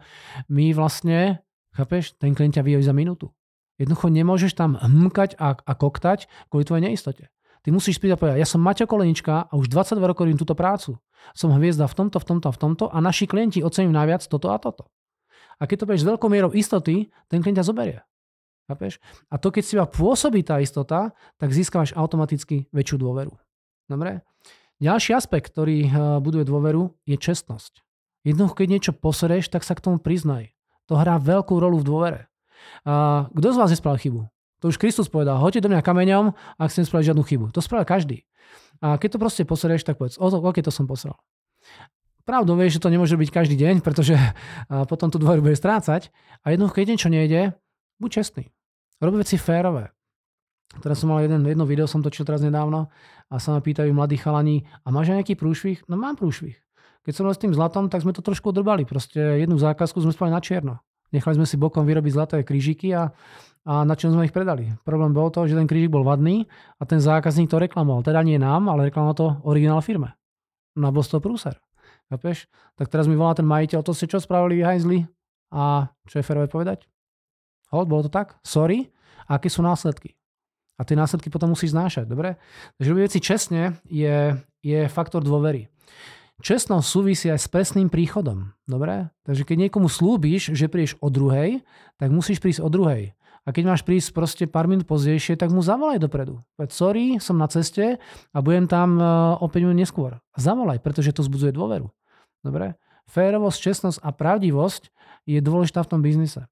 my 0.51 0.71
vlastne, 0.75 1.44
chápeš, 1.75 2.15
ten 2.15 2.31
klient 2.31 2.55
ťa 2.55 2.63
vyjaví 2.63 2.83
za 2.83 2.95
minútu. 2.95 3.29
Jednoducho 3.75 4.07
nemôžeš 4.07 4.55
tam 4.55 4.79
hmkať 4.79 5.35
a, 5.35 5.59
a 5.59 5.73
koktať 5.75 6.31
kvôli 6.47 6.63
tvojej 6.63 6.83
neistote. 6.87 7.23
Ty 7.65 7.73
musíš 7.73 7.97
spýtať 7.99 8.17
povedať, 8.21 8.37
ja 8.39 8.47
som 8.47 8.61
Maťo 8.61 8.85
Kolenička 8.85 9.49
a 9.49 9.53
už 9.57 9.67
22 9.73 9.99
rokov 10.05 10.29
robím 10.29 10.39
túto 10.39 10.53
prácu. 10.53 11.01
Som 11.33 11.49
hviezda 11.57 11.89
v 11.89 11.97
tomto, 11.97 12.21
v 12.21 12.25
tomto 12.29 12.45
a 12.47 12.53
v 12.53 12.59
tomto 12.61 12.85
a 12.87 12.97
naši 13.01 13.25
klienti 13.25 13.65
ocením 13.65 13.91
najviac 13.91 14.21
toto 14.29 14.53
a 14.53 14.57
toto. 14.61 14.87
A 15.57 15.65
keď 15.65 15.83
to 15.83 15.87
budeš 15.89 16.01
s 16.05 16.09
veľkou 16.13 16.29
mierou 16.29 16.53
istoty, 16.53 17.09
ten 17.25 17.41
klient 17.41 17.59
ťa 17.59 17.67
zoberie. 17.67 17.99
Chápeš? 18.69 18.97
A 19.29 19.37
to, 19.37 19.53
keď 19.53 19.63
si 19.65 19.73
pôsobí 19.77 20.41
tá 20.41 20.61
istota, 20.61 21.13
tak 21.37 21.53
získavaš 21.53 21.93
automaticky 21.93 22.65
väčšiu 22.73 22.97
dôveru. 23.01 23.33
Dobre? 23.89 24.25
Ďalší 24.81 25.15
aspekt, 25.15 25.53
ktorý 25.53 25.77
eh, 25.85 25.91
buduje 26.19 26.43
dôveru, 26.43 26.93
je 27.05 27.17
čestnosť. 27.17 27.85
Jednoducho, 28.25 28.57
keď 28.57 28.67
niečo 28.67 28.93
posereš, 28.97 29.53
tak 29.53 29.61
sa 29.61 29.77
k 29.77 29.85
tomu 29.85 30.01
priznaj. 30.01 30.54
To 30.91 30.99
hrá 30.99 31.17
veľkú 31.17 31.57
rolu 31.57 31.81
v 31.81 31.87
dôvere. 31.87 32.21
Kto 33.31 33.47
z 33.51 33.57
vás 33.57 33.73
nespravil 33.73 33.99
chybu? 34.01 34.21
To 34.63 34.71
už 34.71 34.77
Kristus 34.81 35.11
povedal, 35.11 35.37
hoďte 35.37 35.65
do 35.65 35.69
mňa 35.73 35.85
kameňom, 35.85 36.33
ak 36.57 36.69
ste 36.73 36.81
nespravili 36.81 37.09
žiadnu 37.11 37.23
chybu. 37.25 37.45
To 37.53 37.59
spravil 37.61 37.85
každý. 37.85 38.17
A 38.81 38.97
keď 38.97 39.15
to 39.15 39.21
proste 39.21 39.43
posereš, 39.45 39.85
tak 39.85 40.01
povedz, 40.01 40.17
ok, 40.17 40.57
to 40.61 40.71
som 40.73 40.89
posral. 40.89 41.17
Pravdou 42.25 42.57
vieš, 42.57 42.81
že 42.81 42.81
to 42.81 42.89
nemôže 42.89 43.13
byť 43.13 43.29
každý 43.29 43.53
deň, 43.53 43.85
pretože 43.85 44.17
potom 44.89 45.13
tú 45.13 45.21
dôveru 45.21 45.45
bude 45.45 45.53
strácať. 45.53 46.09
A 46.41 46.49
jednoducho, 46.53 46.81
keď 46.81 46.85
niečo 46.97 47.09
nejde, 47.13 47.53
buď 48.01 48.09
čestný. 48.21 48.49
Rob 48.97 49.13
veci 49.13 49.37
férové. 49.37 49.93
Teraz 50.81 51.05
som 51.05 51.13
mal 51.13 51.21
jeden, 51.21 51.45
jedno 51.45 51.69
video, 51.69 51.85
som 51.85 52.01
točil 52.01 52.25
teraz 52.25 52.41
nedávno 52.41 52.89
a 53.29 53.37
sa 53.37 53.53
ma 53.53 53.61
pýtajú 53.61 53.93
mladí 53.93 54.17
chalani, 54.17 54.65
a 54.81 54.89
máš 54.89 55.13
aj 55.13 55.21
nejaký 55.21 55.37
prúšvih? 55.37 55.85
No 55.85 56.01
mám 56.01 56.17
prúšvih. 56.17 56.57
Keď 57.05 57.13
som 57.13 57.29
s 57.29 57.37
tým 57.37 57.53
zlatom, 57.53 57.85
tak 57.85 58.01
sme 58.01 58.17
to 58.17 58.25
trošku 58.25 58.49
odrbali. 58.49 58.81
Proste 58.81 59.37
jednu 59.37 59.61
zákazku 59.61 60.01
sme 60.01 60.09
spali 60.09 60.33
na 60.33 60.41
čierno. 60.41 60.81
Nechali 61.13 61.37
sme 61.37 61.45
si 61.45 61.55
bokom 61.55 61.85
vyrobiť 61.85 62.11
zlaté 62.11 62.37
krížiky 62.41 62.89
a, 62.97 63.13
a 63.61 63.85
na 63.85 63.93
čom 63.93 64.09
sme 64.09 64.25
ich 64.25 64.33
predali. 64.33 64.73
Problém 64.81 65.13
bol 65.13 65.29
to, 65.29 65.45
že 65.45 65.53
ten 65.53 65.69
krížik 65.69 65.93
bol 65.93 66.01
vadný 66.01 66.49
a 66.81 66.83
ten 66.89 66.97
zákazník 66.97 67.45
to 67.45 67.61
reklamoval. 67.61 68.01
Teda 68.01 68.25
nie 68.25 68.41
nám, 68.41 68.65
ale 68.73 68.89
reklamoval 68.89 69.15
to 69.15 69.27
originál 69.45 69.85
firme. 69.85 70.17
No 70.73 70.89
a 70.89 70.91
bol 70.91 71.05
toho 71.05 71.21
prúser. 71.21 71.61
Chápeš? 72.09 72.49
Tak 72.73 72.89
teraz 72.89 73.05
mi 73.05 73.13
volá 73.13 73.37
ten 73.37 73.45
majiteľ, 73.45 73.85
to 73.85 73.93
ste 73.93 74.09
čo 74.09 74.17
spravili 74.17 74.61
vy 74.61 74.63
hajzli? 74.65 74.97
A 75.53 75.93
čo 76.09 76.19
je 76.19 76.25
férové 76.25 76.49
povedať? 76.49 76.89
Hold, 77.69 77.87
bolo 77.89 78.05
to 78.05 78.11
tak? 78.11 78.37
Sorry. 78.41 78.89
Aké 79.29 79.49
sú 79.49 79.61
následky? 79.65 80.13
A 80.75 80.83
tie 80.83 80.97
následky 80.97 81.31
potom 81.31 81.53
musíš 81.53 81.71
znášať, 81.71 82.05
dobre? 82.05 82.35
Takže 82.75 82.89
robiť 82.91 83.05
veci 83.07 83.19
čestne 83.23 83.79
je, 83.87 84.35
je 84.59 84.79
faktor 84.91 85.23
dôvery. 85.23 85.71
Čestnosť 86.43 86.83
súvisí 86.83 87.31
aj 87.31 87.39
s 87.39 87.47
presným 87.47 87.87
príchodom, 87.87 88.51
dobre? 88.67 89.07
Takže 89.23 89.47
keď 89.47 89.67
niekomu 89.67 89.87
slúbiš, 89.87 90.51
že 90.51 90.67
prídeš 90.67 90.99
o 90.99 91.07
druhej, 91.07 91.63
tak 91.95 92.11
musíš 92.11 92.43
prísť 92.43 92.59
o 92.59 92.67
druhej. 92.67 93.15
A 93.45 93.53
keď 93.53 93.63
máš 93.71 93.85
prísť 93.85 94.09
proste 94.11 94.43
pár 94.49 94.65
minút 94.65 94.89
pozdejšie, 94.89 95.37
tak 95.37 95.53
mu 95.53 95.61
zavolaj 95.61 96.01
dopredu. 96.01 96.41
Veď 96.57 96.69
sorry, 96.73 97.05
som 97.21 97.37
na 97.37 97.45
ceste 97.45 98.01
a 98.33 98.37
budem 98.41 98.65
tam 98.65 98.97
e, 98.97 99.05
o 99.37 99.45
5 99.45 99.63
minút 99.63 99.77
neskôr. 99.77 100.17
Zavolaj, 100.33 100.81
pretože 100.81 101.13
to 101.13 101.21
zbudzuje 101.21 101.53
dôveru. 101.53 101.93
Dobre? 102.41 102.73
Férovosť, 103.05 103.59
čestnosť 103.61 103.97
a 104.01 104.09
pravdivosť 104.09 104.89
je 105.29 105.39
dôležitá 105.45 105.85
v 105.85 105.91
tom 105.93 106.01
biznise. 106.01 106.49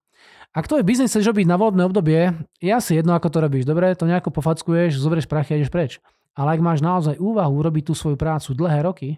Ak 0.54 0.70
tvoj 0.70 0.86
biznis 0.86 1.10
chceš 1.10 1.34
robiť 1.34 1.50
na 1.50 1.58
voľbné 1.58 1.82
obdobie, 1.90 2.30
je 2.62 2.70
asi 2.70 3.02
jedno, 3.02 3.18
ako 3.18 3.26
to 3.34 3.42
robíš. 3.42 3.66
Dobre, 3.66 3.90
to 3.98 4.06
nejako 4.06 4.30
pofackuješ, 4.30 5.02
zoberieš 5.02 5.26
prachy 5.26 5.58
a 5.58 5.60
ideš 5.60 5.74
preč. 5.74 5.92
Ale 6.38 6.54
ak 6.54 6.62
máš 6.62 6.86
naozaj 6.86 7.18
úvahu 7.18 7.58
robiť 7.58 7.90
tú 7.90 7.94
svoju 7.98 8.22
prácu 8.22 8.54
dlhé 8.54 8.86
roky, 8.86 9.18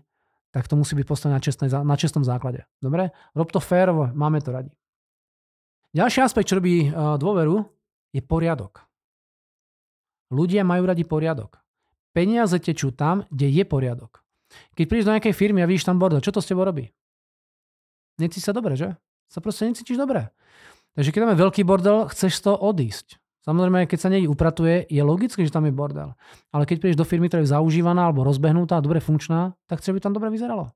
tak 0.56 0.72
to 0.72 0.80
musí 0.80 0.96
byť 0.96 1.04
postavené 1.04 1.36
na, 1.36 1.44
čestnej, 1.44 1.68
na 1.68 1.96
čestnom 2.00 2.24
základe. 2.24 2.64
Dobre? 2.80 3.12
Rob 3.36 3.52
to 3.52 3.60
férovo, 3.60 4.08
máme 4.16 4.40
to 4.40 4.56
radi. 4.56 4.72
Ďalší 5.92 6.24
aspekt, 6.24 6.48
čo 6.48 6.64
robí 6.64 6.88
uh, 6.88 7.20
dôveru, 7.20 7.60
je 8.16 8.24
poriadok. 8.24 8.88
Ľudia 10.32 10.64
majú 10.64 10.88
radi 10.88 11.04
poriadok. 11.04 11.60
Peniaze 12.16 12.56
tečú 12.64 12.96
tam, 12.96 13.28
kde 13.28 13.52
je 13.52 13.64
poriadok. 13.68 14.24
Keď 14.80 14.86
prídeš 14.88 15.08
do 15.12 15.14
nejakej 15.20 15.36
firmy 15.36 15.60
a 15.60 15.68
vidíš 15.68 15.92
tam 15.92 16.00
bordel, 16.00 16.24
čo 16.24 16.32
to 16.32 16.40
s 16.40 16.48
tebou 16.48 16.64
robí? 16.64 16.88
Necítiš 18.16 18.48
sa 18.48 18.56
dobre, 18.56 18.80
že? 18.80 18.96
Sa 19.28 19.44
proste 19.44 19.68
necítiš 19.68 20.00
dobre. 20.00 20.32
Takže 20.96 21.12
keď 21.12 21.36
je 21.36 21.44
veľký 21.44 21.62
bordel, 21.68 22.08
chceš 22.08 22.40
toho 22.40 22.56
odísť. 22.56 23.20
Samozrejme, 23.46 23.86
keď 23.86 24.00
sa 24.02 24.10
niekde 24.10 24.34
upratuje, 24.34 24.90
je 24.90 25.02
logické, 25.06 25.46
že 25.46 25.54
tam 25.54 25.70
je 25.70 25.74
bordel. 25.78 26.18
Ale 26.50 26.66
keď 26.66 26.82
prídeš 26.82 26.98
do 26.98 27.06
firmy, 27.06 27.30
ktorá 27.30 27.46
je 27.46 27.54
zaužívaná 27.54 28.10
alebo 28.10 28.26
rozbehnutá, 28.26 28.82
dobre 28.82 28.98
funkčná, 28.98 29.54
tak 29.70 29.80
chceš, 29.80 29.94
aby 29.94 30.02
tam 30.02 30.18
dobre 30.18 30.34
vyzeralo. 30.34 30.74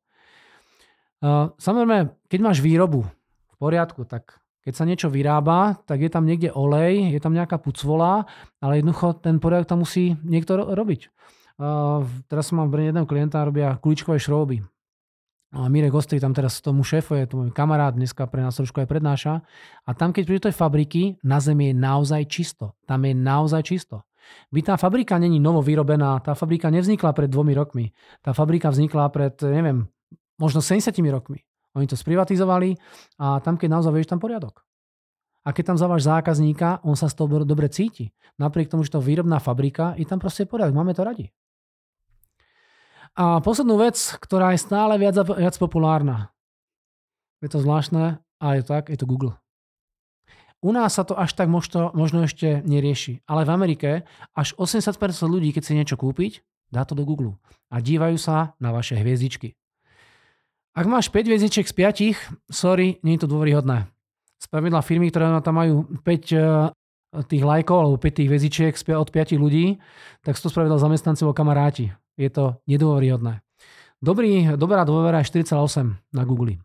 Samozrejme, 1.57 2.29
keď 2.29 2.39
máš 2.45 2.61
výrobu 2.61 3.09
v 3.49 3.55
poriadku, 3.57 4.05
tak 4.05 4.37
keď 4.61 4.73
sa 4.77 4.85
niečo 4.85 5.09
vyrába, 5.09 5.81
tak 5.89 6.05
je 6.05 6.13
tam 6.13 6.29
niekde 6.29 6.53
olej, 6.53 7.09
je 7.09 7.19
tam 7.19 7.33
nejaká 7.33 7.57
pucvola, 7.57 8.29
ale 8.61 8.79
jednoducho 8.79 9.17
ten 9.17 9.41
poriadok 9.41 9.65
tam 9.65 9.81
musí 9.81 10.13
niekto 10.21 10.61
robiť. 10.61 11.09
Teraz 12.29 12.45
mám 12.53 12.69
v 12.69 12.93
jedného 12.93 13.09
klienta, 13.09 13.43
robia 13.43 13.81
kuličkové 13.81 14.21
šrouby. 14.21 14.61
A 15.49 15.65
Mirek 15.65 15.97
Ostej 15.97 16.21
tam 16.21 16.29
teraz 16.29 16.61
tomu 16.61 16.85
šéfu 16.85 17.17
je 17.17 17.25
to 17.25 17.41
môj 17.41 17.49
kamarát, 17.49 17.97
dneska 17.97 18.29
pre 18.29 18.45
nás 18.45 18.53
trošku 18.53 18.85
aj 18.85 18.87
prednáša. 18.89 19.41
A 19.81 19.97
tam, 19.97 20.13
keď 20.13 20.23
príde 20.29 20.39
do 20.45 20.47
tej 20.53 20.57
fabriky, 20.61 21.01
na 21.25 21.41
zemi 21.41 21.73
je 21.73 21.75
naozaj 21.75 22.21
čisto. 22.29 22.77
Tam 22.85 23.01
je 23.01 23.17
naozaj 23.17 23.65
čisto. 23.65 24.05
By 24.53 24.61
tá 24.61 24.77
fabrika 24.77 25.17
není 25.17 25.41
novo 25.41 25.65
vyrobená, 25.65 26.21
tá 26.21 26.37
fabrika 26.37 26.69
nevznikla 26.69 27.17
pred 27.17 27.33
dvomi 27.33 27.57
rokmi. 27.57 27.89
Tá 28.21 28.29
fabrika 28.29 28.69
vznikla 28.69 29.09
pred, 29.09 29.33
neviem, 29.41 29.89
možno 30.37 30.61
70 30.61 30.93
rokmi. 31.09 31.41
Oni 31.73 31.89
to 31.89 31.97
sprivatizovali 31.97 32.77
a 33.17 33.41
tam, 33.41 33.57
keď 33.57 33.69
naozaj 33.73 33.93
vieš, 33.93 34.09
tam 34.09 34.21
poriadok. 34.21 34.61
A 35.45 35.49
keď 35.49 35.73
tam 35.73 35.77
zaváš 35.81 36.05
zákazníka, 36.05 36.85
on 36.85 36.93
sa 36.93 37.09
z 37.09 37.17
toho 37.17 37.41
dobre 37.41 37.73
cíti. 37.73 38.13
Napriek 38.37 38.69
tomu, 38.69 38.85
že 38.85 38.93
to 38.93 39.01
výrobná 39.01 39.41
fabrika, 39.41 39.97
je 39.97 40.05
tam 40.05 40.21
proste 40.21 40.45
poriadok. 40.45 40.77
Máme 40.77 40.93
to 40.93 41.01
radi. 41.01 41.25
A 43.19 43.43
poslednú 43.43 43.75
vec, 43.75 43.99
ktorá 44.23 44.55
je 44.55 44.63
stále 44.63 44.95
viac, 44.95 45.19
viac 45.19 45.51
populárna. 45.59 46.31
Je 47.43 47.51
to 47.51 47.59
zvláštne, 47.59 48.23
ale 48.39 48.51
je 48.55 48.63
to 48.63 48.71
tak, 48.71 48.87
je 48.87 48.95
to 48.95 49.03
Google. 49.03 49.35
U 50.63 50.71
nás 50.71 50.95
sa 50.95 51.03
to 51.03 51.19
až 51.19 51.35
tak 51.35 51.51
možno, 51.51 51.91
možno 51.91 52.23
ešte 52.23 52.63
nerieši. 52.63 53.19
Ale 53.27 53.43
v 53.43 53.51
Amerike 53.51 53.89
až 54.31 54.55
80% 54.55 54.95
ľudí, 55.27 55.51
keď 55.51 55.63
si 55.67 55.75
niečo 55.75 55.99
kúpiť, 55.99 56.47
dá 56.71 56.87
to 56.87 56.95
do 56.95 57.03
Google 57.03 57.35
a 57.67 57.83
dívajú 57.83 58.15
sa 58.15 58.55
na 58.55 58.71
vaše 58.71 58.95
hviezdičky. 58.95 59.59
Ak 60.71 60.87
máš 60.87 61.11
5 61.11 61.27
hviezdičiek 61.27 61.67
z 61.67 61.75
5, 61.75 62.55
sorry, 62.55 63.03
nie 63.03 63.19
je 63.19 63.27
to 63.27 63.31
dôveryhodné. 63.35 63.83
Spravidla 64.39 64.79
firmy, 64.79 65.11
ktoré 65.11 65.27
tam 65.43 65.59
majú 65.59 65.91
5 66.07 66.07
eh, 66.07 66.71
tých 67.27 67.43
lajkov 67.43 67.77
alebo 67.83 67.97
5 67.99 68.15
tých 68.15 68.29
hviezdičiek 68.31 68.73
od 68.95 69.11
5 69.11 69.35
ľudí, 69.35 69.75
tak 70.23 70.39
sú 70.39 70.47
to 70.47 70.55
spravidla 70.55 70.79
zamestnanci 70.79 71.27
alebo 71.27 71.35
kamaráti. 71.35 71.91
Je 72.19 72.27
to 72.27 72.59
nedôveryhodné. 72.67 73.39
Dobrý, 74.03 74.59
dobrá 74.59 74.83
dôvera 74.83 75.23
je 75.23 75.31
4,8 75.31 75.95
na 76.11 76.23
Google. 76.27 76.59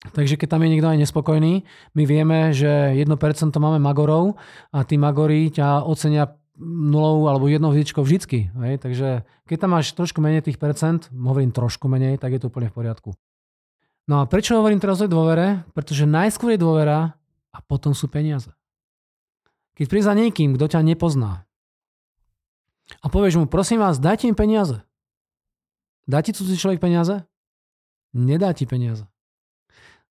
Takže 0.00 0.34
keď 0.34 0.56
tam 0.56 0.64
je 0.64 0.70
niekto 0.72 0.88
aj 0.90 0.98
nespokojný, 0.98 1.62
my 1.94 2.02
vieme, 2.08 2.50
že 2.56 2.96
1% 2.98 3.06
máme 3.54 3.78
magorov 3.78 4.40
a 4.74 4.82
tí 4.82 4.98
magory 4.98 5.52
ťa 5.52 5.86
ocenia 5.86 6.40
nulou 6.60 7.28
alebo 7.28 7.46
jednou 7.52 7.70
hviezdičkou 7.70 8.00
vždycky. 8.02 8.48
Hej? 8.64 8.80
Takže 8.80 9.08
keď 9.44 9.56
tam 9.60 9.70
máš 9.76 9.92
trošku 9.92 10.24
menej 10.24 10.44
tých 10.44 10.56
percent, 10.56 11.06
hovorím 11.12 11.52
trošku 11.52 11.86
menej, 11.86 12.16
tak 12.16 12.32
je 12.32 12.40
to 12.40 12.48
úplne 12.48 12.72
v 12.72 12.76
poriadku. 12.80 13.10
No 14.08 14.24
a 14.24 14.26
prečo 14.26 14.56
hovorím 14.56 14.80
teraz 14.80 15.04
o 15.04 15.06
dôvere? 15.06 15.68
Pretože 15.76 16.08
najskôr 16.08 16.56
je 16.56 16.64
dôvera 16.64 17.14
a 17.52 17.58
potom 17.60 17.92
sú 17.92 18.08
peniaze. 18.08 18.50
Keď 19.76 19.86
príde 19.86 20.08
za 20.08 20.16
niekým, 20.16 20.56
kto 20.56 20.66
ťa 20.66 20.80
nepozná 20.82 21.44
a 22.98 23.06
povieš 23.06 23.38
mu, 23.38 23.46
prosím 23.46 23.78
vás, 23.78 24.02
dajte 24.02 24.26
im 24.26 24.34
peniaze. 24.34 24.82
Dá 26.10 26.18
ti 26.26 26.34
cudzí 26.34 26.58
človek 26.58 26.82
peniaze? 26.82 27.22
Nedá 28.10 28.50
ti 28.50 28.66
peniaze. 28.66 29.06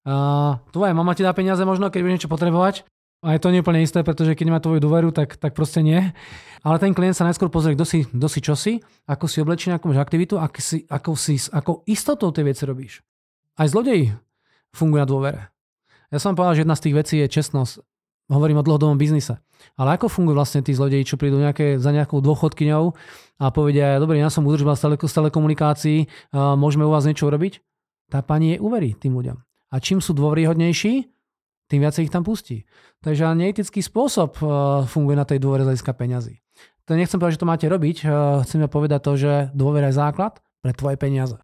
Uh, 0.07 0.55
tvoja 0.71 0.95
mama 0.95 1.12
ti 1.12 1.27
dá 1.27 1.36
peniaze 1.36 1.59
možno, 1.67 1.91
keď 1.91 2.00
budeš 2.00 2.15
niečo 2.15 2.31
potrebovať. 2.31 2.88
A 3.19 3.36
je 3.36 3.43
to 3.43 3.51
neúplne 3.51 3.83
isté, 3.83 4.00
pretože 4.00 4.31
keď 4.31 4.48
má 4.48 4.59
tvoju 4.63 4.79
dôveru, 4.79 5.12
tak, 5.12 5.36
tak 5.36 5.51
proste 5.51 5.83
nie. 5.83 6.15
Ale 6.63 6.79
ten 6.79 6.95
klient 6.95 7.19
sa 7.19 7.27
najskôr 7.27 7.51
pozrie, 7.51 7.75
kto 7.75 7.83
si, 7.83 8.07
kto 8.07 8.27
si 8.31 8.39
čo 8.39 8.55
si, 8.55 8.79
ako 9.12 9.27
si 9.27 9.43
oblečí, 9.43 9.67
akú 9.75 9.91
máš 9.91 10.00
aktivitu, 10.00 10.39
ako, 10.39 10.59
si, 10.63 10.88
ako, 10.88 11.12
si, 11.19 11.36
ako 11.51 11.83
istotou 11.83 12.31
tie 12.31 12.48
veci 12.48 12.63
robíš. 12.63 13.03
Aj 13.59 13.67
zlodej 13.67 14.15
funguje 14.71 15.03
na 15.03 15.07
dôvere. 15.07 15.41
Ja 16.15 16.24
som 16.24 16.31
povedal, 16.31 16.55
že 16.55 16.63
jedna 16.63 16.79
z 16.79 16.83
tých 16.88 16.95
vecí 16.95 17.15
je 17.19 17.27
čestnosť. 17.27 17.83
Hovorím 18.29 18.62
o 18.62 18.65
dlhodobom 18.65 18.95
biznise. 18.95 19.41
Ale 19.74 19.98
ako 19.98 20.05
fungujú 20.05 20.38
vlastne 20.38 20.62
tí 20.62 20.71
zlodeji, 20.71 21.01
čo 21.01 21.17
prídu 21.17 21.41
nejaké, 21.41 21.81
za 21.81 21.89
nejakou 21.89 22.21
dôchodkyňou 22.21 22.83
a 23.41 23.45
povedia, 23.50 23.98
dobrý, 23.98 24.21
ja 24.21 24.29
som 24.29 24.45
udržbal 24.45 24.77
z 24.77 25.01
telekomunikácií, 25.01 26.05
môžeme 26.33 26.86
u 26.86 26.93
vás 26.93 27.09
niečo 27.09 27.25
urobiť? 27.25 27.59
Tá 28.13 28.21
pani 28.21 28.55
je 28.55 28.62
uverí 28.62 28.93
tým 28.93 29.17
ľuďom. 29.17 29.38
A 29.74 29.75
čím 29.81 29.98
sú 29.98 30.13
dôveryhodnejší, 30.13 31.09
tým 31.69 31.79
viac 31.81 31.98
ich 31.98 32.13
tam 32.13 32.21
pustí. 32.21 32.69
Takže 33.01 33.33
neetický 33.33 33.81
spôsob 33.81 34.38
funguje 34.89 35.17
na 35.17 35.25
tej 35.25 35.41
dôvere 35.41 35.65
z 35.65 35.74
hľadiska 35.74 35.93
peňazí. 35.98 36.41
To 36.89 36.98
nechcem 36.98 37.21
povedať, 37.21 37.38
že 37.38 37.41
to 37.41 37.50
máte 37.50 37.65
robiť, 37.69 37.98
chcem 38.45 38.65
povedať 38.65 39.00
to, 39.05 39.13
že 39.17 39.33
dôvera 39.53 39.93
je 39.93 39.98
základ 39.98 40.41
pre 40.62 40.74
tvoje 40.74 40.98
peniaze. 40.98 41.38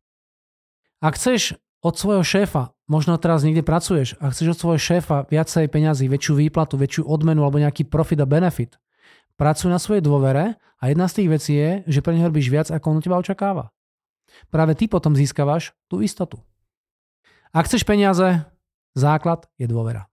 Ak 1.01 1.21
chceš 1.21 1.57
od 1.85 1.93
svojho 1.93 2.25
šéfa, 2.25 2.73
možno 2.89 3.13
teraz 3.21 3.45
niekde 3.45 3.61
pracuješ 3.61 4.17
a 4.17 4.33
chceš 4.33 4.57
od 4.57 4.59
svojho 4.59 4.81
šéfa 4.81 5.29
viacej 5.29 5.69
peňazí, 5.69 6.09
väčšiu 6.09 6.33
výplatu, 6.41 6.81
väčšiu 6.81 7.05
odmenu 7.05 7.45
alebo 7.45 7.61
nejaký 7.61 7.85
profit 7.85 8.17
a 8.17 8.25
benefit, 8.25 8.81
pracuj 9.37 9.69
na 9.69 9.77
svojej 9.77 10.01
dôvere 10.01 10.57
a 10.81 10.83
jedna 10.89 11.05
z 11.05 11.21
tých 11.21 11.29
vecí 11.29 11.53
je, 11.53 11.69
že 11.85 12.01
pre 12.01 12.17
neho 12.17 12.33
robíš 12.33 12.49
viac, 12.49 12.73
ako 12.73 12.85
on 12.89 12.97
od 12.97 13.03
teba 13.05 13.21
očakáva. 13.21 13.69
Práve 14.49 14.73
ty 14.73 14.89
potom 14.89 15.13
získavaš 15.13 15.77
tú 15.85 16.01
istotu. 16.01 16.41
Ak 17.53 17.69
chceš 17.69 17.85
peniaze, 17.85 18.43
základ 18.97 19.45
je 19.61 19.69
dôvera. 19.69 20.09